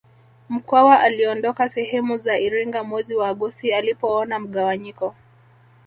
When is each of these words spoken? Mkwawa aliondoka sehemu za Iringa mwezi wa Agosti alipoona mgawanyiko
Mkwawa 0.49 0.99
aliondoka 0.99 1.69
sehemu 1.69 2.17
za 2.17 2.39
Iringa 2.39 2.83
mwezi 2.83 3.15
wa 3.15 3.27
Agosti 3.29 3.73
alipoona 3.73 4.39
mgawanyiko 4.39 5.15